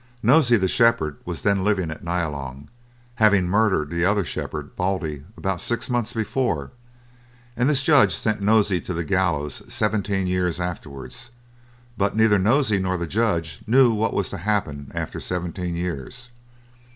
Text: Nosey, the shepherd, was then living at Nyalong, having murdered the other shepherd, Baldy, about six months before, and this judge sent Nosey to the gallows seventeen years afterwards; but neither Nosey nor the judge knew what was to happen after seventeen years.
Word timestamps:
Nosey, 0.23 0.57
the 0.57 0.67
shepherd, 0.67 1.17
was 1.25 1.43
then 1.43 1.63
living 1.63 1.91
at 1.91 2.03
Nyalong, 2.03 2.69
having 3.17 3.45
murdered 3.47 3.91
the 3.91 4.03
other 4.03 4.25
shepherd, 4.25 4.75
Baldy, 4.75 5.25
about 5.37 5.61
six 5.61 5.91
months 5.91 6.11
before, 6.11 6.71
and 7.55 7.69
this 7.69 7.83
judge 7.83 8.15
sent 8.15 8.41
Nosey 8.41 8.81
to 8.81 8.95
the 8.95 9.03
gallows 9.03 9.61
seventeen 9.71 10.25
years 10.25 10.59
afterwards; 10.59 11.29
but 11.99 12.15
neither 12.15 12.39
Nosey 12.39 12.79
nor 12.79 12.97
the 12.97 13.05
judge 13.05 13.61
knew 13.67 13.91
what 13.93 14.15
was 14.15 14.31
to 14.31 14.37
happen 14.39 14.91
after 14.95 15.19
seventeen 15.19 15.75
years. 15.75 16.29